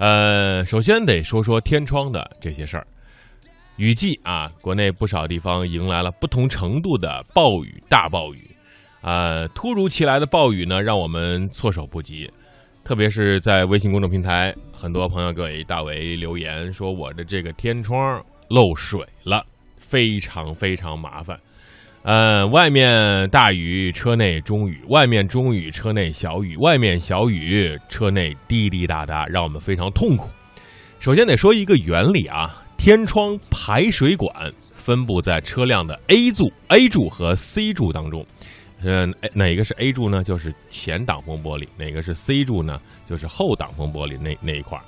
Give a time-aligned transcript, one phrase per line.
[0.00, 2.86] 呃，首先得说说天窗的这些事儿。
[3.76, 8.50] 雨季啊，国内不少地方迎来了不同程度的暴雨、大暴雨。
[9.02, 12.30] 啊，突如其来的暴雨呢，让我们措手不及。
[12.82, 19.44] 特别是在微信公众平台，很多朋友给大为留言说：“我的这个天窗漏水了，
[19.76, 21.38] 非常非常麻烦。”
[22.02, 30.30] 嗯，外面大雨，车内中雨；外面中雨，车内小雨；外面小雨，车内滴滴答答，让我们非常痛苦。
[30.98, 34.32] 首先得说一个原理啊，天窗排水管
[34.74, 38.24] 分布在车辆的 A 柱、A 柱和 C 柱当中。
[38.82, 40.24] 嗯，哪个是 A 柱呢？
[40.24, 42.80] 就是前挡风玻璃；哪个是 C 柱呢？
[43.06, 44.84] 就是后挡风玻璃那那一块儿。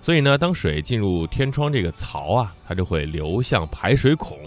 [0.00, 4.38] 所以呢，当水进入天窗这个槽啊，它就会流向排水孔，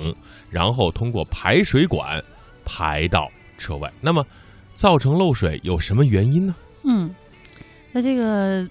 [0.49, 2.23] 然后通过排水管
[2.65, 3.91] 排到车外。
[3.99, 4.25] 那么，
[4.73, 6.55] 造成漏水有什么原因呢？
[6.85, 7.13] 嗯，
[7.91, 8.65] 那这个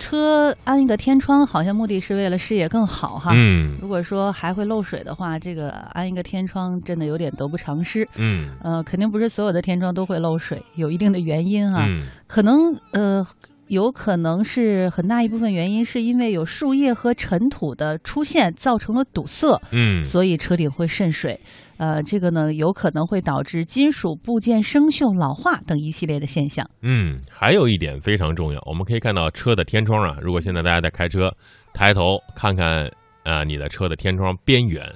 [0.00, 3.30] 车安一个天窗，好像目的是为了视野更好哈。
[3.36, 8.08] 嗯，如果说还会漏水的话，这个安一个天窗真的有点得不偿失。
[8.16, 11.86] 嗯，呃，肯定不是所有的天窗都会漏水，有一定的原因啊。
[11.88, 13.24] 嗯，可能呃。
[13.72, 21.40] 有可能是很大一部分原因，是因为有树叶和尘土的出现造成了堵塞，嗯，所以车顶会渗水。
[21.78, 26.68] 呃，这个呢，有可能会导致金属部件生锈、老化等一系列的现象。
[26.82, 31.32] 嗯，还有一点非常重要，我们可以看到车的天窗啊，如果现在大家在开车，
[31.72, 32.86] 抬头看看
[33.24, 34.86] 啊，你的车的天窗边缘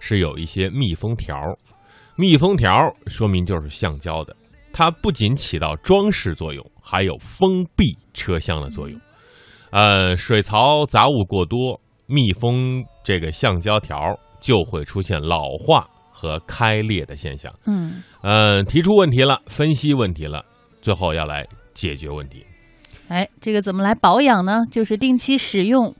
[0.00, 1.56] 是有一些密封条，
[2.16, 2.68] 密封条
[3.06, 4.34] 说明就是橡胶的。
[4.76, 9.00] 它不仅起到装饰作用，还有封闭车厢的作用。
[9.70, 13.96] 呃，水槽杂物过多，密封这个橡胶条
[14.40, 17.54] 就会出现老化和开裂的现象。
[17.66, 20.44] 嗯，呃，提出问题了，分析问题了，
[20.82, 22.44] 最后要来解决问题。
[23.06, 24.64] 哎，这个怎么来保养呢？
[24.72, 25.94] 就是定期使用。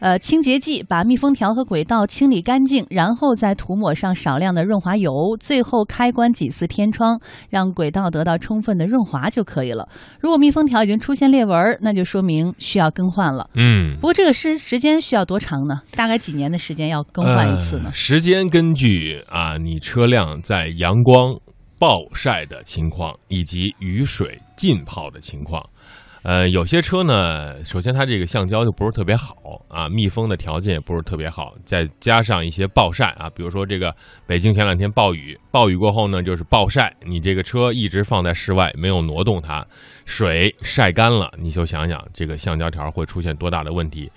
[0.00, 9.88] 呃，清洁剂把密封条和轨道清理干净，然后再涂抹上少量的润滑油，最后开关几次天窗，让轨道得到充分的润滑就可以了。
[10.20, 13.50] 如果密封条已经出现裂纹，那就说明需要更换了。
[13.54, 15.80] 嗯，不过这个时时间需要多长呢？
[15.96, 17.90] 大概几年的时间要更换一次呢？
[17.92, 21.38] 时间根据啊，你车辆在阳光
[21.78, 25.64] 暴晒的情况以及雨水浸泡的情况。
[26.28, 29.34] 呃，有些车呢，首先它这个橡胶就不是特别好
[29.66, 33.96] 啊，密封的条件也不是特别好，再加上一些暴晒啊，比如说这个
[34.26, 39.66] 北京前两天暴雨，暴雨过后呢就是暴晒，你这个车一直放在室外没有挪动它，
[40.04, 44.12] 水晒干了，你就想想这个橡胶条会出现多大的问题。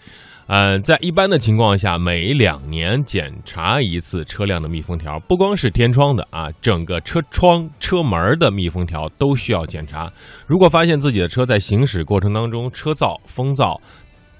[0.51, 10.11] 呃，在一般的情况下，每两年检查一次车辆的密封条，不光是天窗的啊，整个车窗、车门的密封条都需要检查。
[10.45, 13.79] 如果发现自己的车在行驶过程当中车噪、风噪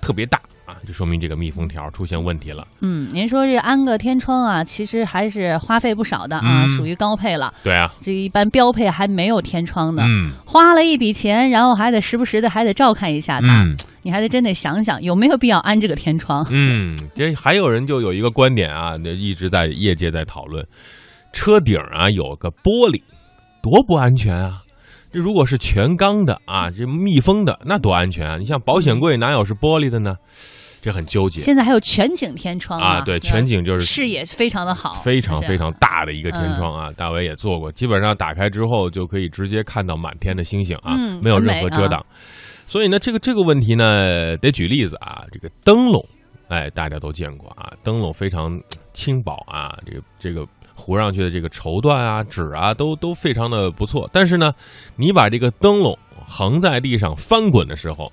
[0.02, 0.76] 特别大啊。
[0.86, 2.68] 就说明这个密封条出现问题了。
[2.80, 7.54] 嗯，您说这安个天窗啊，其实还是花费不少的啊，属于高配了。
[7.64, 10.04] 对啊，这一般标配还没有天窗呢。
[10.06, 13.66] 嗯，花了一笔钱，然后还得时不时的还得照看一下它。
[14.04, 16.44] 你还得真得想想有没有必要安这个天窗。
[16.50, 20.66] 嗯， 这还有人就有一个观点啊，一直在业界在讨论，
[21.32, 23.00] 车顶啊有个玻璃，
[23.62, 24.64] 多不安全啊！
[25.12, 28.38] 这如果是全钢的啊，这密封的那多安全啊！
[28.38, 30.16] 你像保险柜哪有是玻璃的呢？
[30.82, 31.42] 这很纠结。
[31.42, 36.90] 现在还有全景天窗啊，对，全景就是视野非常的好，非常非常大的一个天窗啊。
[36.98, 42.04] 大伟也做过，基本上打开之后就可以直接看到满天的星星啊，没有任何遮挡。
[42.66, 45.24] 所以呢，这个这个问题呢，得举例子啊。
[45.32, 46.04] 这个灯笼，
[46.48, 48.60] 哎，大家都见过啊，灯笼非常
[48.94, 50.48] 轻薄啊，这个这个
[50.82, 54.10] 糊上去的这个绸缎啊、纸啊，都都非常的不错。
[54.12, 54.52] 但是呢，
[54.96, 55.98] 你把这个灯笼
[56.28, 58.12] 横在地上翻滚的时候，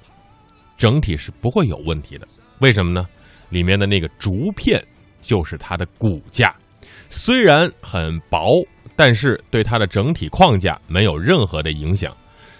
[0.76, 2.28] 整体是不会有问题的。
[2.60, 3.06] 为什么呢？
[3.48, 4.84] 里面的那个竹片
[5.22, 6.54] 就是它的骨架，
[7.08, 8.62] 虽然很薄，
[8.94, 12.14] 但是对它的整体框架没有任何的影响。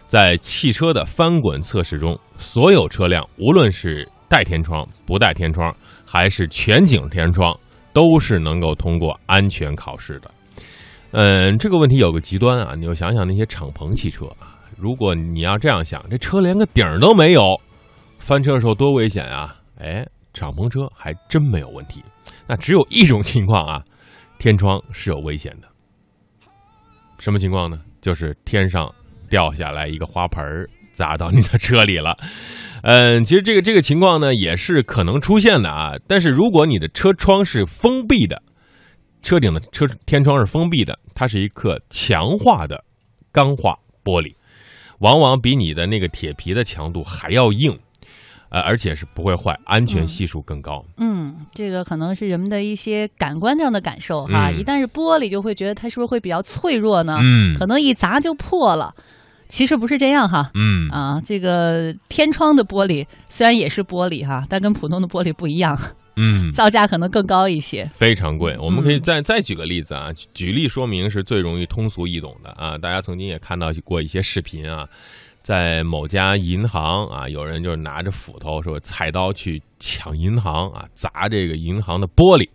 [0.06, 5.70] 在汽车的翻滚测试中，所有车辆无论是带天窗、不带天窗，
[6.06, 7.54] 还是全景天窗，
[7.98, 10.30] 都是能够通过安全考试的。
[11.10, 17.42] 嗯，这个问题有个极端啊，你就想想那些敞篷汽车啊，如果你要这样想，这车连个顶都没有，
[18.20, 19.56] 翻车的时候多危险啊！
[19.80, 22.04] 哎，敞篷车还真没有问题。
[22.46, 23.82] 那只有一种情况啊，
[24.38, 25.66] 天窗是有危险的。
[27.18, 27.80] 什么情况呢？
[28.00, 28.88] 就是天上
[29.28, 30.44] 掉下来一个花盆
[30.92, 32.16] 砸到你的车里了。
[32.82, 35.94] 嗯，其实这个这个情况呢，也是可能出现的啊。
[36.06, 38.40] 但是如果你的车窗是封闭的，
[39.20, 42.84] 车顶的车天窗是封闭的，它是一颗强化的
[43.32, 44.32] 钢化玻璃，
[45.00, 47.78] 往往比你的那个铁皮的强度还要硬。
[48.50, 50.82] 呃，而且是不会坏，安全系数更高。
[50.96, 54.50] 嗯，这个可能是人们的一些感官上的感受哈。
[54.50, 57.18] 一旦是玻璃，就会觉得它是不是会比较脆弱呢？
[57.20, 58.90] 嗯，可能一砸就破了。
[59.48, 60.50] 其实不是这样哈。
[60.54, 65.78] 嗯啊，这个天窗的玻璃虽然也是玻璃哈，但跟普通的玻璃不一样。
[66.16, 68.56] 嗯， 造价可能更高一些，非常贵。
[68.58, 72.76] 我们可以再再举个例子啊，举例说明是最容易通俗易懂的啊。
[72.76, 74.86] 大家曾经也看到过一些视频啊。
[75.40, 82.46] 在某家银行啊，有人就是拿着斧头说菜刀去抢银行啊，砸这个银行的玻璃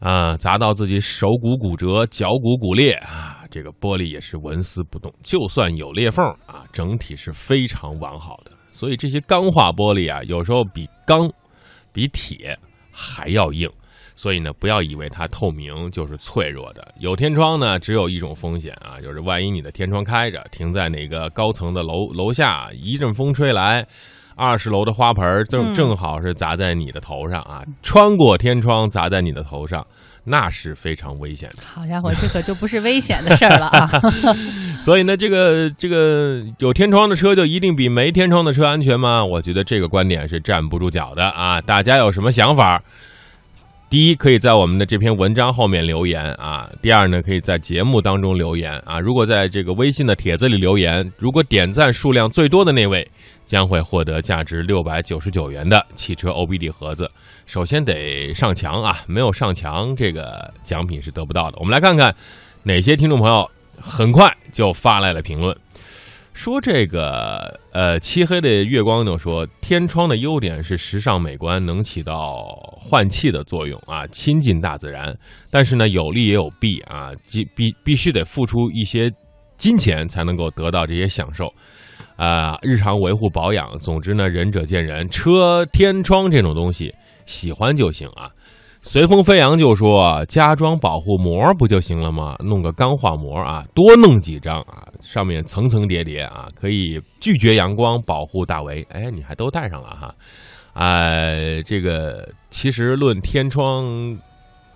[0.00, 3.23] 啊，砸到自己手骨骨折、脚骨骨裂啊，
[3.54, 8.50] 这个玻璃也是纹丝不动，就算有裂缝啊，整体是非常完好的。
[8.72, 11.30] 所以这些钢化玻璃啊，有时候比钢、
[11.92, 12.58] 比铁
[12.90, 13.70] 还要硬。
[14.16, 16.92] 所以呢，不要以为它透明就是脆弱的。
[16.98, 23.86] 有天窗呢，只有一种风险啊，就是万一你的天窗开着，停在哪个高层的楼楼下，一阵风吹来，
[24.34, 29.86] 二十楼的花盆正正好是砸在你的头上啊，穿过天窗砸在你的头上，
[30.24, 31.62] 那是非常危险的。
[31.64, 33.90] 好家伙，这可就不是危险的事儿了啊！
[34.80, 39.24] 所以呢，这个这个有天窗的车就一定比没天窗的车安全吗？
[39.24, 41.60] 我觉得这个观点是站不住脚的啊！
[41.60, 42.82] 大家有什么想法？
[43.94, 46.68] 第一，可以在我们的这篇文章后面留言啊。
[46.82, 48.98] 第二呢，可以在节目当中留言啊。
[48.98, 53.08] 如果在这个微信的帖子里留言，如果点赞数量最多的那位，
[53.46, 57.08] 将会获得价值六百九十九元的汽车 OBD 盒子。
[57.46, 61.56] 首先得上墙啊，没有上墙，这个奖品是得不到的。
[61.60, 62.12] 我们来看看
[62.64, 63.48] 哪些听众朋友
[63.80, 65.56] 很快就发来了评论。
[66.34, 72.44] 说这个呃，漆黑的月光就说天窗的优点是时尚美观，能起到
[72.76, 75.16] 换气的作用啊，亲近大自然。
[75.50, 79.10] 但是呢，有利也有弊啊，必必必须得付出一些
[79.56, 81.46] 金钱才能够得到这些享受
[82.16, 82.58] 啊。
[82.62, 85.08] 日常维护保养，总之呢，仁者见仁。
[85.08, 86.92] 车天窗这种东西，
[87.26, 88.28] 喜欢就行啊。
[88.86, 92.36] 随风飞扬就说加装保护膜不就行了吗？
[92.38, 98.86] 弄个钢化膜啊，多弄几张啊，上面层层叠叠啊，可以拒绝阳光，保护大围。
[98.90, 100.14] 哎，你还都带上了哈？
[100.74, 103.86] 哎，这个其实论天窗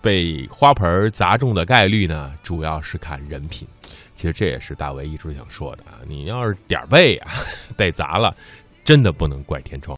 [0.01, 3.69] 被花盆砸中的概率呢，主要是看人品。
[4.15, 7.31] 其实这也是大为一直想说的啊，你要是点背啊
[7.77, 8.35] 被砸了，
[8.83, 9.87] 真的不能怪天窗。